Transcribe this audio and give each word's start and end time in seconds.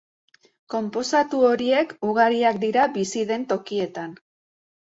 Konposatu 0.73 1.41
horiek 1.51 1.93
ugariak 2.13 2.57
dira 2.65 2.89
bizi 2.97 3.25
den 3.33 3.47
tokietan. 3.53 4.21